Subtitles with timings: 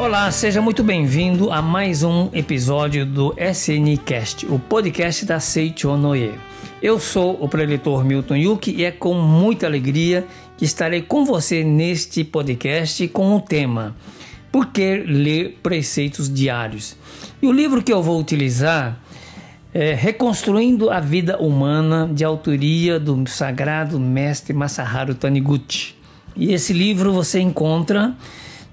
[0.00, 6.32] Olá, seja muito bem-vindo a mais um episódio do SNCast, o podcast da Seicho Noye.
[6.80, 10.26] Eu sou o preletor Milton Yuki e é com muita alegria
[10.56, 13.94] que estarei com você neste podcast com o tema
[14.50, 16.96] Por que ler preceitos diários?
[17.42, 18.98] E o livro que eu vou utilizar
[19.74, 25.94] é Reconstruindo a Vida Humana, de autoria do sagrado mestre Masaharu Taniguchi.
[26.34, 28.16] E esse livro você encontra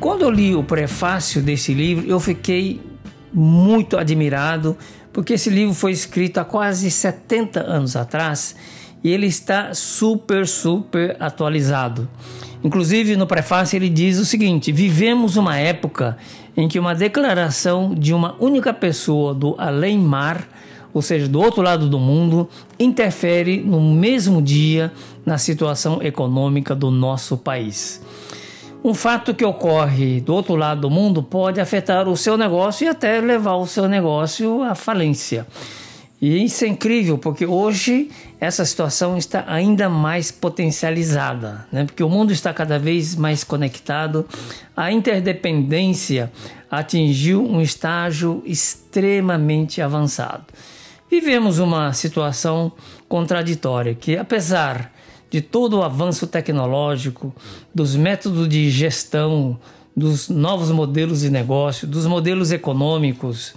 [0.00, 2.80] Quando eu li o prefácio desse livro, eu fiquei
[3.32, 4.76] muito admirado,
[5.12, 8.56] porque esse livro foi escrito há quase 70 anos atrás
[9.04, 12.08] e ele está super, super atualizado.
[12.64, 16.16] Inclusive, no prefácio, ele diz o seguinte: Vivemos uma época
[16.56, 20.46] em que uma declaração de uma única pessoa do além-mar
[20.92, 22.48] ou seja, do outro lado do mundo,
[22.78, 24.92] interfere no mesmo dia
[25.24, 28.02] na situação econômica do nosso país.
[28.84, 32.88] Um fato que ocorre do outro lado do mundo pode afetar o seu negócio e
[32.88, 35.46] até levar o seu negócio à falência.
[36.20, 38.08] E isso é incrível, porque hoje
[38.40, 41.84] essa situação está ainda mais potencializada, né?
[41.84, 44.24] porque o mundo está cada vez mais conectado,
[44.76, 46.30] a interdependência
[46.70, 50.44] atingiu um estágio extremamente avançado.
[51.12, 52.72] Vivemos uma situação
[53.06, 54.90] contraditória que, apesar
[55.28, 57.34] de todo o avanço tecnológico,
[57.74, 59.60] dos métodos de gestão,
[59.94, 63.52] dos novos modelos de negócio, dos modelos econômicos,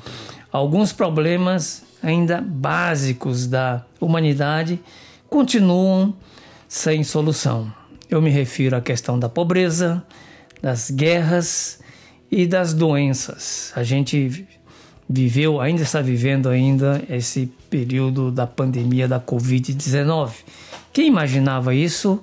[0.52, 4.78] alguns problemas ainda básicos da humanidade
[5.30, 6.14] continuam
[6.68, 7.72] sem solução.
[8.10, 10.04] Eu me refiro à questão da pobreza,
[10.62, 11.80] das guerras
[12.30, 13.72] e das doenças.
[13.78, 14.46] A gente
[15.08, 20.32] viveu, ainda está vivendo ainda esse período da pandemia da Covid-19.
[20.92, 22.20] Quem imaginava isso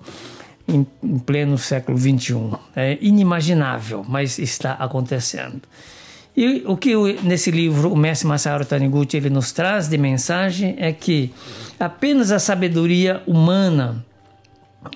[0.67, 2.59] em, em pleno século XXI?
[2.75, 5.63] É inimaginável, mas está acontecendo.
[6.37, 10.91] E o que nesse livro o mestre Masaru Taniguchi ele nos traz de mensagem é
[10.91, 11.31] que
[11.79, 14.03] apenas a sabedoria humana,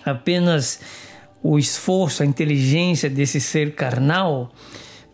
[0.05, 0.81] apenas
[1.43, 4.51] o esforço, a inteligência desse ser carnal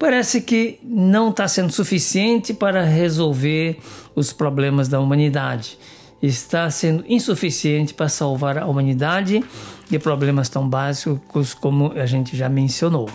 [0.02, 3.78] parece que não está sendo suficiente para resolver
[4.16, 5.78] os problemas da humanidade.
[6.20, 9.44] Está sendo insuficiente para salvar a humanidade
[9.88, 13.08] de problemas tão básicos como a gente já mencionou.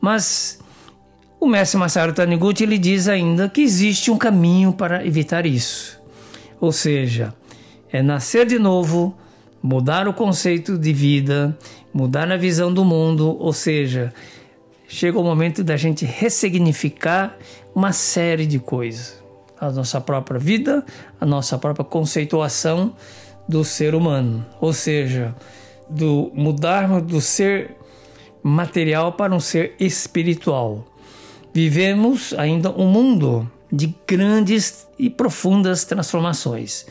[0.00, 0.58] Mas
[1.38, 6.00] o mestre Masaru Taniguchi ele diz ainda que existe um caminho para evitar isso.
[6.58, 7.34] Ou seja,
[7.92, 9.14] é nascer de novo,
[9.62, 11.54] mudar o conceito de vida,
[11.92, 14.10] mudar a visão do mundo, ou seja,
[14.86, 17.36] chega o momento da gente ressignificar
[17.74, 19.22] uma série de coisas.
[19.60, 20.84] A nossa própria vida,
[21.20, 22.94] a nossa própria conceituação
[23.48, 24.44] do ser humano.
[24.60, 25.34] Ou seja,
[25.88, 27.76] do mudarmos do ser
[28.42, 30.84] material para um ser espiritual.
[31.52, 36.86] Vivemos ainda um mundo de grandes e profundas transformações.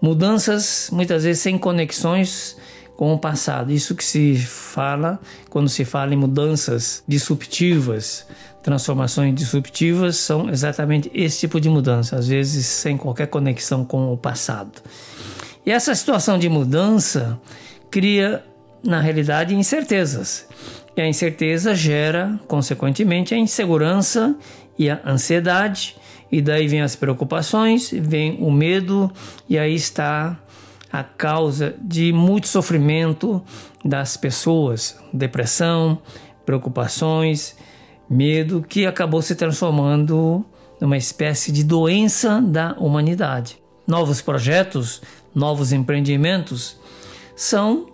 [0.00, 2.56] Mudanças muitas vezes sem conexões
[2.96, 3.72] com o passado.
[3.72, 8.26] Isso que se fala quando se fala em mudanças disruptivas,
[8.62, 14.16] transformações disruptivas são exatamente esse tipo de mudança, às vezes sem qualquer conexão com o
[14.16, 14.82] passado.
[15.66, 17.38] E essa situação de mudança
[17.90, 18.44] cria,
[18.82, 20.46] na realidade, incertezas.
[20.96, 24.36] E a incerteza gera, consequentemente, a insegurança
[24.78, 25.96] e a ansiedade,
[26.30, 29.10] e daí vem as preocupações, vem o medo,
[29.48, 30.38] e aí está
[30.94, 33.42] a causa de muito sofrimento
[33.84, 35.98] das pessoas, depressão,
[36.46, 37.56] preocupações,
[38.08, 40.46] medo, que acabou se transformando
[40.80, 43.60] numa espécie de doença da humanidade.
[43.84, 45.02] Novos projetos,
[45.34, 46.78] novos empreendimentos
[47.34, 47.88] são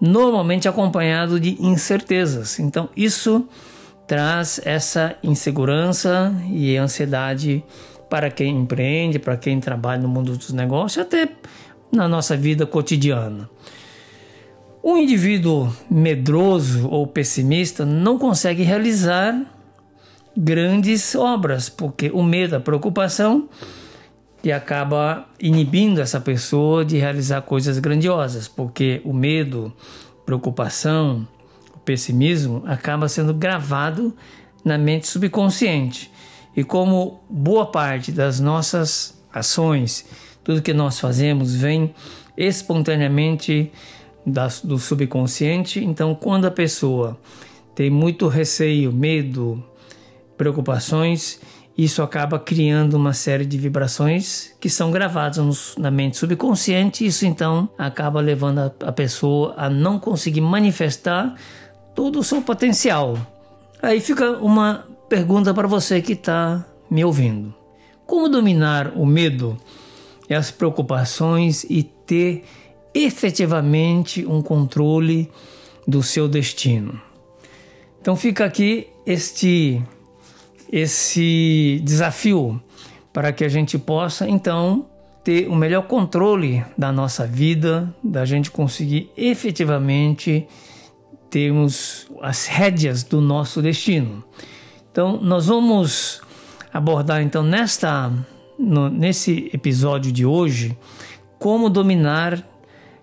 [0.00, 2.58] normalmente acompanhados de incertezas.
[2.58, 3.46] Então, isso
[4.08, 7.62] traz essa insegurança e ansiedade
[8.08, 11.28] para quem empreende, para quem trabalha no mundo dos negócios, até
[11.92, 13.48] na nossa vida cotidiana.
[14.82, 19.38] Um indivíduo medroso ou pessimista não consegue realizar
[20.36, 23.48] grandes obras, porque o medo, a preocupação,
[24.42, 29.72] que acaba inibindo essa pessoa de realizar coisas grandiosas, porque o medo,
[30.24, 31.28] preocupação,
[31.74, 34.16] o pessimismo acaba sendo gravado
[34.64, 36.10] na mente subconsciente.
[36.56, 40.06] E como boa parte das nossas ações
[40.50, 41.94] tudo que nós fazemos vem
[42.36, 43.70] espontaneamente
[44.64, 45.78] do subconsciente.
[45.78, 47.16] Então, quando a pessoa
[47.72, 49.62] tem muito receio, medo,
[50.36, 51.40] preocupações,
[51.78, 57.06] isso acaba criando uma série de vibrações que são gravadas na mente subconsciente.
[57.06, 61.36] Isso então acaba levando a, a pessoa a não conseguir manifestar
[61.94, 63.16] todo o seu potencial.
[63.80, 67.54] Aí fica uma pergunta para você que está me ouvindo:
[68.04, 69.56] como dominar o medo
[70.30, 72.44] e as preocupações e ter
[72.94, 75.30] efetivamente um controle
[75.86, 76.98] do seu destino?
[78.00, 79.82] Então fica aqui este
[80.72, 82.62] esse desafio
[83.12, 84.86] para que a gente possa então
[85.24, 90.46] ter o melhor controle da nossa vida, da gente conseguir efetivamente
[91.28, 94.24] termos as rédeas do nosso destino.
[94.90, 96.20] Então, nós vamos
[96.72, 98.12] abordar então nesta
[98.60, 100.76] no, nesse episódio de hoje
[101.38, 102.46] como dominar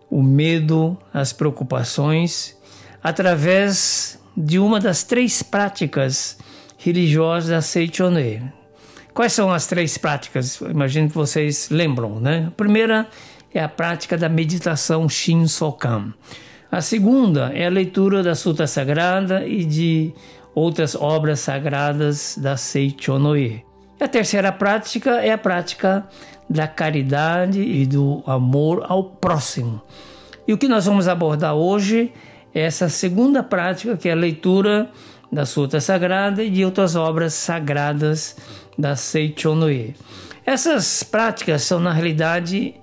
[0.10, 2.56] o medo, as preocupações
[3.04, 6.38] através de uma das três práticas
[6.78, 8.42] religiosas da Seichonei.
[9.14, 10.62] Quais são as três práticas?
[10.62, 12.46] Imagino que vocês lembram, né?
[12.50, 13.10] A primeira
[13.52, 16.14] é a prática da meditação Shin Sokan.
[16.72, 20.14] A segunda é a leitura da Suta Sagrada e de
[20.54, 23.67] outras obras sagradas da Seichonoe.
[24.00, 26.06] E a terceira prática é a prática
[26.50, 29.82] da caridade e do amor ao próximo.
[30.48, 32.14] E o que nós vamos abordar hoje
[32.54, 34.90] é essa segunda prática, que é a leitura
[35.32, 38.38] da Suta Sagrada e de outras obras sagradas
[38.78, 39.96] da Seichonoe.
[40.46, 42.76] Essas práticas são, na realidade,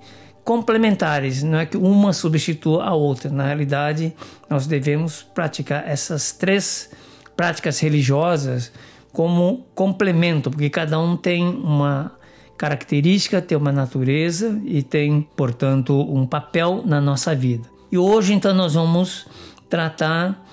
[0.43, 3.31] complementares, não é que uma substitua a outra.
[3.31, 4.13] Na realidade,
[4.47, 6.91] nós devemos praticar essas três
[7.35, 8.71] práticas religiosas
[9.15, 12.11] como complemento, porque cada um tem uma
[12.57, 17.63] característica, tem uma natureza e tem, portanto, um papel na nossa vida.
[17.89, 19.25] E hoje, então, nós vamos
[19.69, 20.45] tratar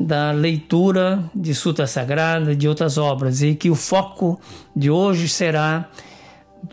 [0.00, 4.40] da leitura de Suta Sagrada, de outras obras, e que o foco
[4.74, 5.90] de hoje será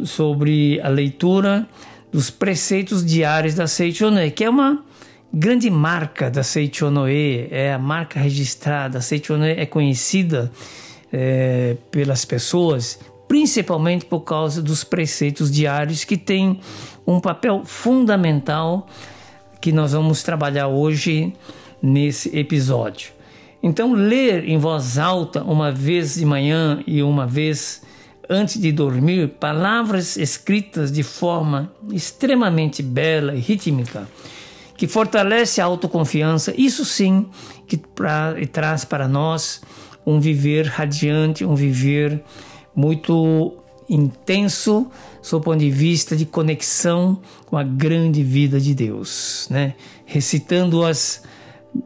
[0.05, 1.67] sobre a leitura
[2.09, 4.81] dos preceitos diários da Seichonoe, que é uma
[5.33, 8.99] grande marca da Seichonoe, é a marca registrada.
[8.99, 10.49] A Seichonoe é conhecida
[11.13, 12.99] é, pelas pessoas
[13.33, 16.59] principalmente por causa dos preceitos diários que têm
[17.05, 18.87] um papel fundamental
[19.59, 21.33] que nós vamos trabalhar hoje
[21.81, 23.11] nesse episódio.
[23.63, 27.81] Então, ler em voz alta uma vez de manhã e uma vez
[28.29, 34.07] antes de dormir palavras escritas de forma extremamente bela e rítmica,
[34.77, 37.29] que fortalece a autoconfiança, isso sim
[37.65, 39.61] que pra, traz para nós
[40.05, 42.21] um viver radiante, um viver
[42.75, 43.57] muito
[43.89, 44.87] intenso,
[45.21, 49.75] sob o ponto de vista de conexão com a grande vida de Deus, né?
[50.05, 51.23] Recitando-as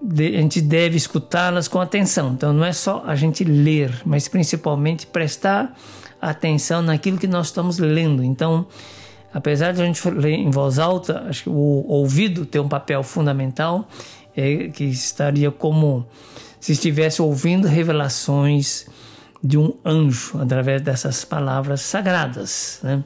[0.10, 2.34] a gente deve escutá-las com atenção.
[2.34, 5.74] Então não é só a gente ler, mas principalmente prestar
[6.22, 8.24] atenção naquilo que nós estamos lendo.
[8.24, 8.68] Então,
[9.34, 13.02] apesar de a gente ler em voz alta, acho que o ouvido tem um papel
[13.02, 13.88] fundamental,
[14.36, 16.06] é, que estaria como
[16.68, 18.88] se estivesse ouvindo revelações
[19.42, 23.06] de um anjo através dessas palavras sagradas, né?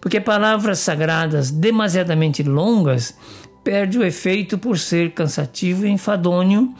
[0.00, 3.14] Porque palavras sagradas demasiadamente longas
[3.62, 6.74] perde o efeito por ser cansativo e enfadonho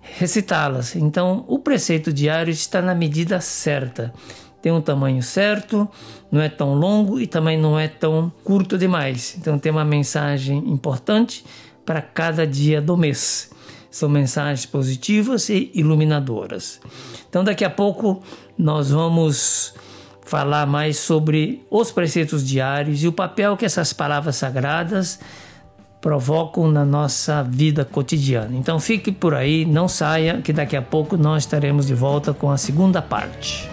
[0.00, 0.96] recitá-las.
[0.96, 4.12] Então, o preceito diário está na medida certa.
[4.60, 5.88] Tem um tamanho certo,
[6.32, 9.36] não é tão longo e também não é tão curto demais.
[9.38, 11.44] Então, tem uma mensagem importante
[11.86, 13.50] para cada dia do mês.
[13.90, 16.80] São mensagens positivas e iluminadoras.
[17.28, 18.22] Então, daqui a pouco
[18.56, 19.74] nós vamos
[20.30, 25.18] falar mais sobre os preceitos diários e o papel que essas palavras sagradas
[26.00, 28.56] provocam na nossa vida cotidiana.
[28.56, 32.50] Então fique por aí, não saia, que daqui a pouco nós estaremos de volta com
[32.50, 33.68] a segunda parte.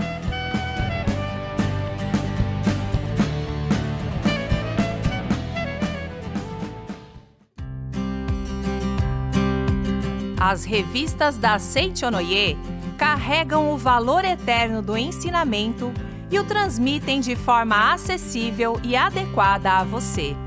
[10.50, 12.58] As revistas da Seichonoye
[12.98, 15.92] carregam o valor eterno do ensinamento
[16.32, 20.38] e o transmitem de forma acessível e adequada a você.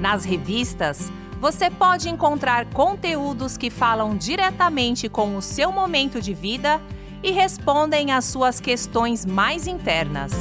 [0.00, 6.80] Nas revistas, você pode encontrar conteúdos que falam diretamente com o seu momento de vida
[7.22, 10.32] e respondem às suas questões mais internas.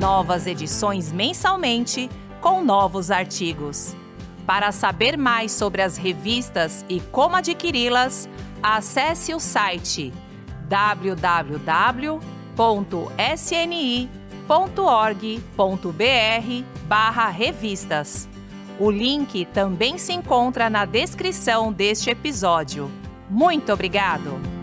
[0.00, 2.08] Novas edições mensalmente
[2.40, 3.94] com novos artigos.
[4.46, 8.28] Para saber mais sobre as revistas e como adquiri-las,
[8.62, 10.12] acesse o site
[10.68, 11.66] www.sni.org.br
[16.86, 18.28] barra revistas.
[18.78, 22.90] O link também se encontra na descrição deste episódio.
[23.28, 24.55] Muito obrigado!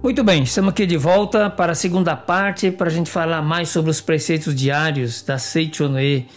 [0.00, 3.68] Muito bem, estamos aqui de volta para a segunda parte para a gente falar mais
[3.68, 6.28] sobre os preceitos diários da Seichonoe,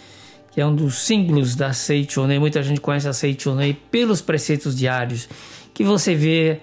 [0.51, 2.39] que é um dos símbolos da Seichonoe.
[2.39, 5.29] Muita gente conhece a Seichonoe pelos preceitos diários
[5.75, 6.59] que você vê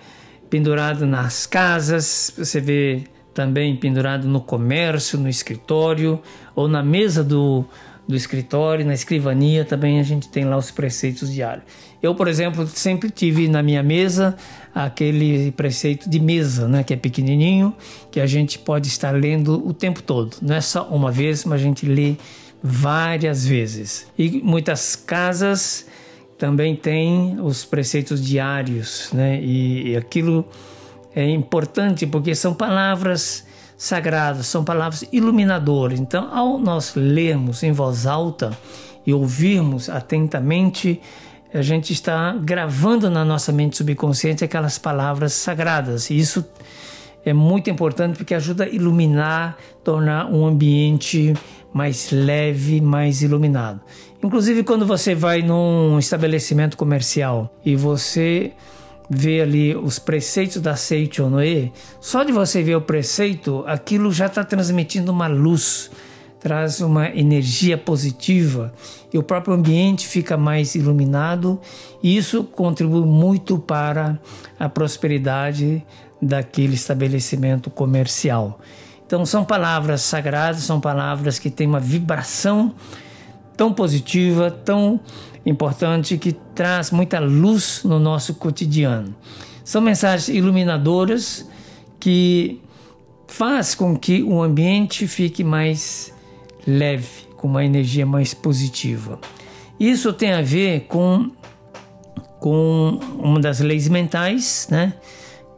[0.50, 6.20] pendurado nas casas, você vê também pendurado no comércio, no escritório
[6.52, 7.64] ou na mesa do,
[8.08, 11.64] do escritório, na escrivania, também a gente tem lá os preceitos diários.
[12.02, 14.34] Eu, por exemplo, sempre tive na minha mesa
[14.74, 17.74] aquele preceito de mesa, né, que é pequenininho,
[18.10, 20.36] que a gente pode estar lendo o tempo todo.
[20.40, 22.16] Não é só uma vez, mas a gente lê
[22.62, 24.06] várias vezes.
[24.18, 25.86] E muitas casas
[26.38, 29.40] também têm os preceitos diários, né?
[29.42, 30.48] E, e aquilo
[31.14, 33.44] é importante porque são palavras
[33.78, 36.00] sagradas, são palavras iluminadoras.
[36.00, 38.50] Então, ao nós lermos em voz alta
[39.06, 41.00] e ouvirmos atentamente,
[41.54, 46.10] a gente está gravando na nossa mente subconsciente aquelas palavras sagradas.
[46.10, 46.44] E isso
[47.24, 51.32] é muito importante porque ajuda a iluminar, tornar um ambiente
[51.72, 53.80] mais leve, mais iluminado.
[54.22, 58.52] Inclusive quando você vai num estabelecimento comercial e você
[59.08, 64.44] vê ali os preceitos da Seichonoe, só de você ver o preceito, aquilo já está
[64.44, 65.90] transmitindo uma luz,
[66.38, 68.72] traz uma energia positiva
[69.12, 71.60] e o próprio ambiente fica mais iluminado
[72.02, 74.18] e isso contribui muito para
[74.58, 75.84] a prosperidade
[76.20, 78.60] daquele estabelecimento comercial.
[79.06, 82.74] Então são palavras sagradas, são palavras que têm uma vibração
[83.56, 85.00] tão positiva, tão
[85.44, 89.14] importante que traz muita luz no nosso cotidiano.
[89.64, 91.48] São mensagens iluminadoras
[92.00, 92.60] que
[93.26, 96.12] faz com que o ambiente fique mais
[96.66, 99.18] leve, com uma energia mais positiva.
[99.78, 101.30] Isso tem a ver com,
[102.40, 104.94] com uma das leis mentais, né?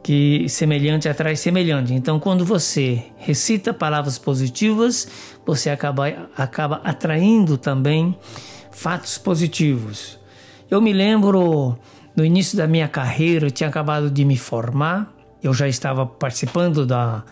[0.03, 1.93] que semelhante atrai semelhante.
[1.93, 5.07] Então, quando você recita palavras positivas,
[5.45, 8.17] você acaba, acaba atraindo também
[8.71, 10.19] fatos positivos.
[10.69, 11.77] Eu me lembro
[12.15, 15.13] no início da minha carreira, eu tinha acabado de me formar,
[15.43, 17.23] eu já estava participando da,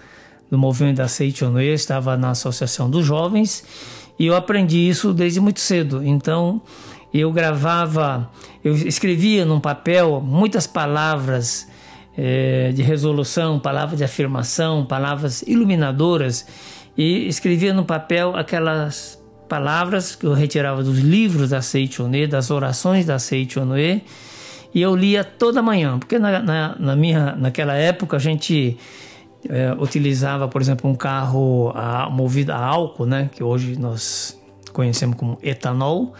[0.49, 3.63] do movimento da Seichonoe, estava na Associação dos Jovens
[4.17, 6.03] e eu aprendi isso desde muito cedo.
[6.03, 6.61] Então,
[7.13, 8.29] eu gravava,
[8.63, 11.67] eu escrevia num papel muitas palavras
[12.17, 16.45] é, de resolução, palavras de afirmação, palavras iluminadoras
[16.97, 19.18] e escrevia no papel aquelas
[19.49, 24.03] palavras que eu retirava dos livros da Seichonoe, das orações da Seichonoe,
[24.73, 28.77] e eu lia toda manhã, porque na, na, na minha, naquela época a gente
[29.49, 34.39] é, utilizava, por exemplo, um carro a, movido a álcool, né, que hoje nós
[34.71, 36.13] conhecemos como etanol,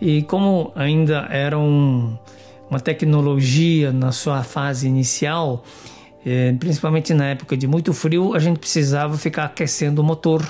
[0.00, 2.18] e como ainda era um,
[2.68, 5.62] uma tecnologia na sua fase inicial,
[6.26, 10.44] é, principalmente na época de muito frio, a gente precisava ficar aquecendo o motor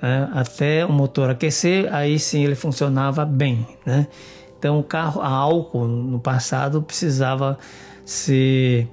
[0.00, 3.66] né, até o motor aquecer, aí sim ele funcionava bem.
[3.84, 4.06] Né?
[4.58, 7.58] Então o carro a álcool no passado precisava
[8.04, 8.86] se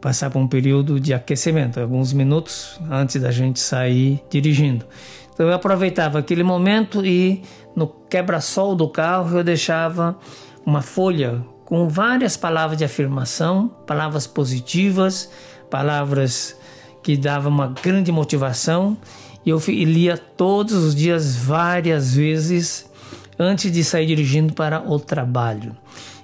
[0.00, 4.84] passar por um período de aquecimento, alguns minutos antes da gente sair dirigindo.
[5.32, 7.42] Então eu aproveitava aquele momento e
[7.74, 10.16] no quebra-sol do carro eu deixava
[10.64, 15.30] uma folha com várias palavras de afirmação, palavras positivas,
[15.70, 16.56] palavras
[17.02, 18.96] que davam uma grande motivação
[19.44, 22.90] e eu lia todos os dias várias vezes
[23.38, 25.76] antes de sair dirigindo para o trabalho.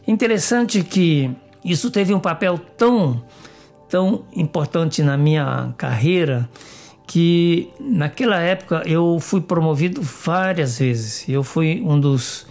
[0.07, 1.31] Interessante que
[1.65, 3.23] isso teve um papel tão
[3.89, 6.49] tão importante na minha carreira
[7.07, 11.29] que naquela época eu fui promovido várias vezes.
[11.29, 12.47] Eu fui um dos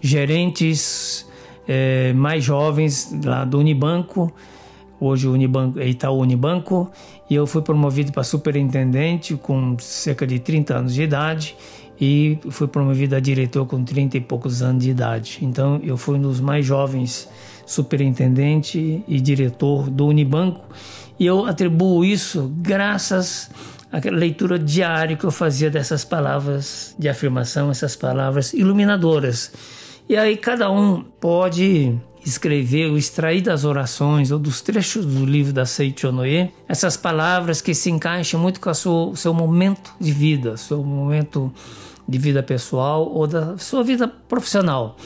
[0.00, 1.24] gerentes
[1.68, 4.32] é, mais jovens lá do Unibanco,
[5.00, 6.90] hoje o Unibanco, Itaú Unibanco,
[7.30, 11.56] e eu fui promovido para superintendente com cerca de 30 anos de idade
[12.00, 15.38] e fui promovido a diretor com 30 e poucos anos de idade.
[15.40, 17.28] Então eu fui um dos mais jovens
[17.64, 20.66] superintendente e diretor do Unibanco
[21.20, 23.48] e eu atribuo isso graças
[23.92, 29.52] à leitura diária que eu fazia dessas palavras de afirmação, essas palavras iluminadoras.
[30.08, 35.52] E aí cada um pode escrever ou extrair das orações ou dos trechos do livro
[35.52, 40.82] da Seichonoye essas palavras que se encaixam muito com o seu momento de vida, seu
[40.84, 41.52] momento
[42.06, 44.96] de vida pessoal ou da sua vida profissional.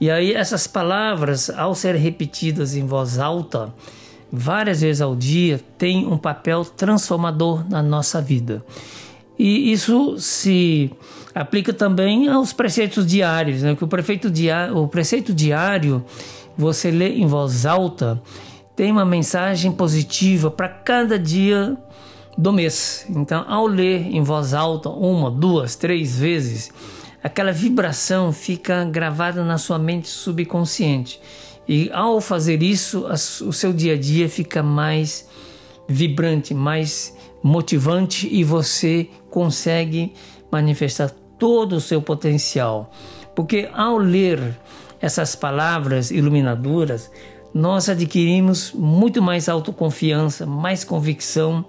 [0.00, 3.72] E aí essas palavras, ao serem repetidas em voz alta,
[4.32, 8.64] várias vezes ao dia, têm um papel transformador na nossa vida.
[9.38, 10.90] E isso se
[11.34, 13.74] aplica também aos preceitos diários, né?
[13.74, 16.04] que o, prefeito dia, o preceito diário
[16.60, 18.22] você lê em voz alta,
[18.76, 21.76] tem uma mensagem positiva para cada dia
[22.36, 23.06] do mês.
[23.10, 26.70] Então, ao ler em voz alta uma, duas, três vezes,
[27.22, 31.20] aquela vibração fica gravada na sua mente subconsciente.
[31.68, 35.28] E ao fazer isso, o seu dia a dia fica mais
[35.88, 40.12] vibrante, mais motivante e você consegue
[40.50, 42.90] manifestar todo o seu potencial.
[43.34, 44.56] Porque ao ler
[45.00, 47.10] essas palavras iluminadoras,
[47.52, 51.64] nós adquirimos muito mais autoconfiança, mais convicção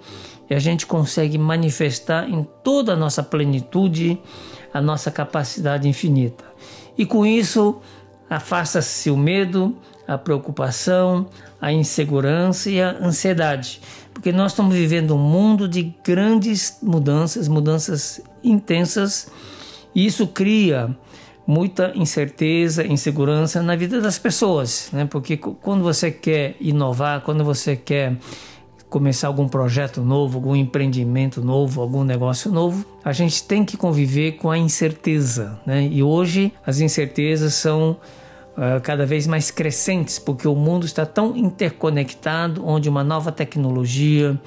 [0.50, 4.20] e a gente consegue manifestar em toda a nossa plenitude
[4.74, 6.46] a nossa capacidade infinita.
[6.98, 7.82] E com isso,
[8.30, 9.76] afasta-se o medo,
[10.08, 11.28] a preocupação,
[11.60, 13.82] a insegurança e a ansiedade,
[14.14, 19.30] porque nós estamos vivendo um mundo de grandes mudanças, mudanças intensas,
[19.94, 20.96] e isso cria
[21.46, 25.06] muita incerteza, insegurança na vida das pessoas, né?
[25.06, 28.18] Porque quando você quer inovar, quando você quer
[28.90, 34.34] começar algum projeto novo, algum empreendimento novo, algum negócio novo, a gente tem que conviver
[34.34, 35.88] com a incerteza, né?
[35.90, 37.92] E hoje as incertezas são
[38.52, 44.40] uh, cada vez mais crescentes, porque o mundo está tão interconectado, onde uma nova tecnologia,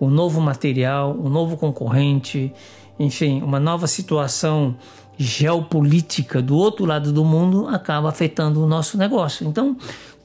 [0.00, 2.52] um novo material, um novo concorrente,
[2.98, 4.76] enfim, uma nova situação
[5.22, 9.46] geopolítica do outro lado do mundo acaba afetando o nosso negócio.
[9.46, 9.76] Então,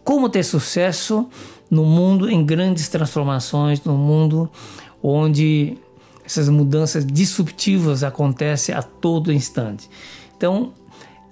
[0.03, 1.27] como ter sucesso
[1.69, 4.49] no mundo em grandes transformações, no mundo
[5.03, 5.77] onde
[6.25, 9.89] essas mudanças disruptivas acontecem a todo instante.
[10.37, 10.73] Então,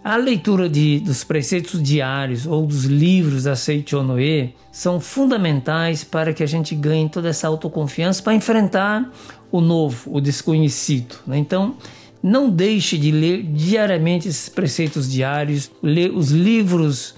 [0.03, 6.34] a leitura de, dos preceitos diários ou dos livros da Seiichi Noe são fundamentais para
[6.34, 9.10] que a gente ganhe toda essa autoconfiança para enfrentar
[9.50, 11.15] o novo, o desconhecido.
[11.25, 11.38] Né?
[11.38, 11.75] Então,
[12.24, 17.13] não deixe de ler diariamente esses preceitos diários, ler os livros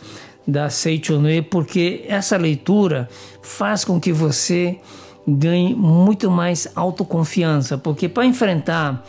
[0.47, 3.07] da Seichonoe, porque essa leitura
[3.41, 4.79] faz com que você
[5.27, 9.05] ganhe muito mais autoconfiança, porque para enfrentar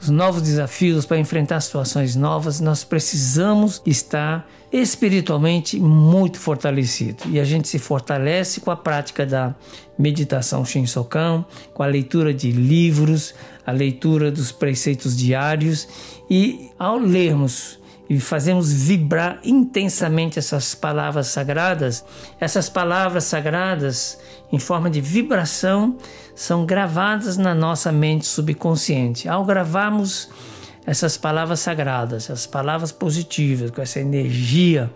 [0.00, 7.24] os novos desafios, para enfrentar situações novas, nós precisamos estar espiritualmente muito fortalecido.
[7.28, 9.54] E a gente se fortalece com a prática da
[9.98, 13.34] meditação Shinsokan, com a leitura de livros,
[13.66, 15.86] a leitura dos preceitos diários
[16.30, 17.78] e ao lermos
[18.10, 22.04] e fazemos vibrar intensamente essas palavras sagradas,
[22.40, 24.18] essas palavras sagradas,
[24.52, 25.96] em forma de vibração,
[26.34, 29.28] são gravadas na nossa mente subconsciente.
[29.28, 30.28] Ao gravarmos
[30.86, 34.90] essas palavras sagradas, essas palavras positivas, com essa energia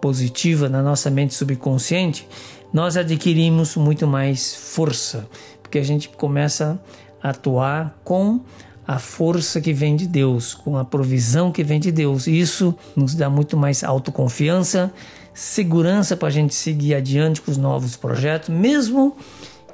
[0.00, 2.26] positiva na nossa mente subconsciente,
[2.72, 5.28] nós adquirimos muito mais força,
[5.62, 6.80] porque a gente começa
[7.22, 8.40] a atuar com
[8.86, 12.26] a força que vem de Deus, com a provisão que vem de Deus.
[12.26, 14.92] Isso nos dá muito mais autoconfiança,
[15.36, 19.14] segurança para a gente seguir adiante com os novos projetos, mesmo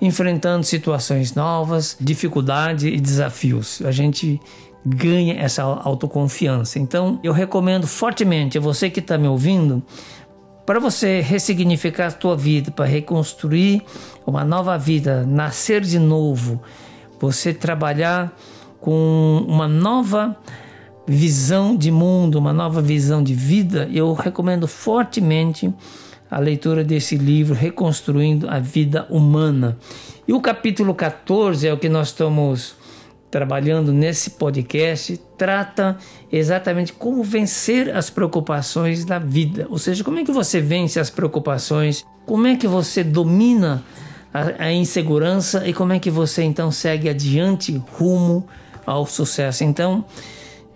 [0.01, 3.81] enfrentando situações novas, dificuldades e desafios.
[3.85, 4.40] A gente
[4.85, 6.81] ganha essa autoconfiança.
[6.81, 9.81] Então, eu recomendo fortemente a você que está me ouvindo
[10.66, 13.83] para você ressignificar a tua vida, para reconstruir
[14.27, 16.61] uma nova vida, nascer de novo,
[17.20, 18.37] você trabalhar
[18.81, 20.37] com uma nova
[21.06, 25.72] visão de mundo, uma nova visão de vida, eu recomendo fortemente
[26.30, 29.76] a leitura desse livro Reconstruindo a Vida Humana.
[30.26, 32.74] E o capítulo 14 é o que nós estamos
[33.30, 35.96] trabalhando nesse podcast, trata
[36.30, 39.66] exatamente como vencer as preocupações da vida.
[39.70, 43.82] Ou seja, como é que você vence as preocupações, como é que você domina
[44.32, 48.46] a, a insegurança e como é que você então segue adiante rumo
[48.86, 49.64] ao sucesso.
[49.64, 50.04] Então,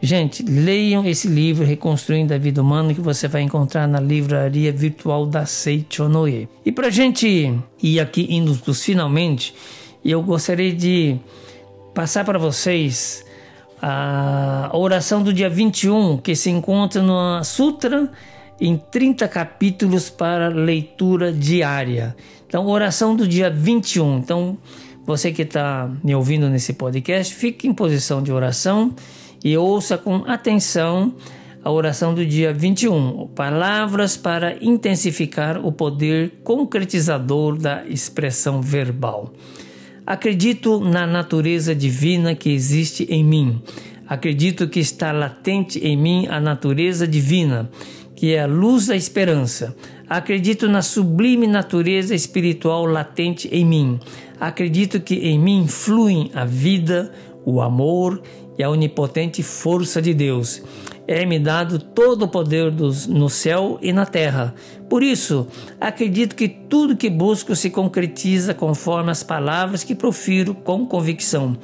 [0.01, 5.27] gente, leiam esse livro Reconstruindo a Vida Humana que você vai encontrar na livraria virtual
[5.27, 6.49] da Seichonoe.
[6.65, 9.55] E para gente ir aqui indo dos finalmente,
[10.05, 11.17] eu gostaria de
[11.95, 13.25] passar para vocês
[13.81, 18.11] a oração do dia 21, que se encontra no Sutra
[18.61, 22.17] em 30 capítulos para leitura diária.
[22.47, 24.19] Então, oração do dia 21.
[24.19, 24.57] Então,
[25.05, 28.95] você que está me ouvindo nesse podcast, fique em posição de oração
[29.45, 31.15] e ouça com atenção
[31.67, 39.33] a oração do dia 21, palavras para intensificar o poder concretizador da expressão verbal.
[40.07, 43.61] Acredito na natureza divina que existe em mim.
[44.07, 47.69] Acredito que está latente em mim a natureza divina,
[48.15, 49.75] que é a luz da esperança.
[50.09, 53.99] Acredito na sublime natureza espiritual latente em mim.
[54.39, 57.13] Acredito que em mim fluem a vida,
[57.45, 58.23] o amor
[58.59, 60.63] e a onipotente força de Deus.
[61.09, 64.55] É-me dado todo o poder dos, no céu e na terra,
[64.89, 65.47] Por isso,
[65.81, 71.57] acredito que tudo que busco se concretiza conforme as palavras que profiro com convicção.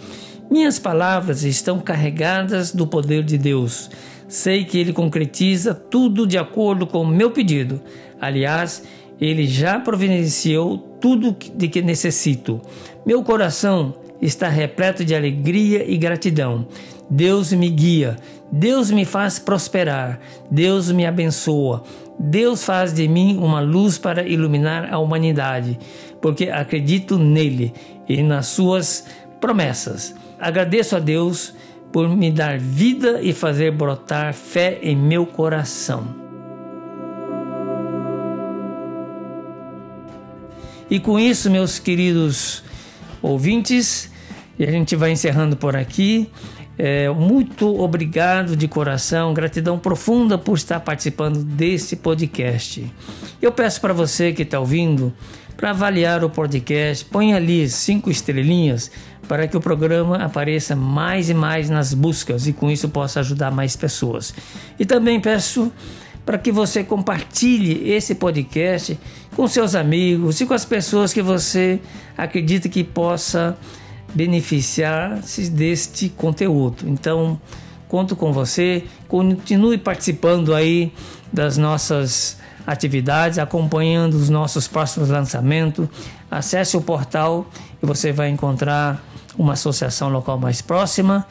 [0.50, 3.90] Minhas palavras estão carregadas do poder de Deus.
[4.28, 7.80] Sei que Ele concretiza tudo de acordo com o meu pedido.
[8.20, 8.82] Aliás,
[9.20, 12.60] Ele já providenciou tudo de que necessito.
[13.06, 16.68] Meu coração está repleto de alegria e gratidão.
[17.10, 18.16] Deus me guia,
[18.50, 21.82] Deus me faz prosperar, Deus me abençoa,
[22.18, 25.78] Deus faz de mim uma luz para iluminar a humanidade,
[26.20, 27.74] porque acredito nele
[28.08, 29.04] e nas suas
[29.40, 30.14] promessas.
[30.38, 31.52] Agradeço a Deus
[31.92, 36.22] por me dar vida e fazer brotar fé em meu coração.
[40.88, 42.62] E com isso, meus queridos
[43.22, 44.11] ouvintes,
[44.64, 46.30] a gente vai encerrando por aqui.
[46.78, 52.90] É, muito obrigado de coração, gratidão profunda por estar participando desse podcast.
[53.40, 55.12] Eu peço para você que está ouvindo
[55.56, 58.90] para avaliar o podcast, põe ali cinco estrelinhas
[59.28, 63.50] para que o programa apareça mais e mais nas buscas e com isso possa ajudar
[63.50, 64.34] mais pessoas.
[64.78, 65.70] E também peço
[66.24, 68.98] para que você compartilhe esse podcast
[69.36, 71.80] com seus amigos e com as pessoas que você
[72.16, 73.56] acredita que possa
[74.14, 76.88] beneficiar-se deste conteúdo.
[76.88, 77.40] Então,
[77.88, 80.92] conto com você, continue participando aí
[81.32, 85.88] das nossas atividades, acompanhando os nossos próximos lançamentos.
[86.30, 87.46] Acesse o portal
[87.82, 89.02] e você vai encontrar
[89.36, 91.26] uma associação local mais próxima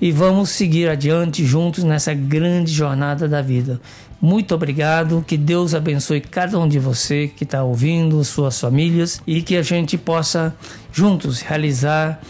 [0.00, 3.80] e vamos seguir adiante juntos nessa grande jornada da vida.
[4.20, 9.42] Muito obrigado, que Deus abençoe cada um de você que está ouvindo, suas famílias e
[9.42, 10.54] que a gente possa
[10.92, 12.20] juntos realizar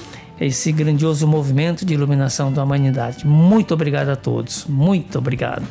[0.41, 3.27] esse grandioso movimento de iluminação da humanidade.
[3.27, 5.67] Muito obrigado a todos, muito obrigado.